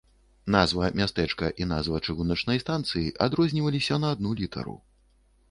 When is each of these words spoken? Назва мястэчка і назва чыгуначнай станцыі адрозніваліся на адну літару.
Назва 0.53 0.87
мястэчка 0.99 1.49
і 1.63 1.67
назва 1.73 2.01
чыгуначнай 2.07 2.63
станцыі 2.65 3.13
адрозніваліся 3.27 4.01
на 4.07 4.13
адну 4.19 4.35
літару. 4.43 4.77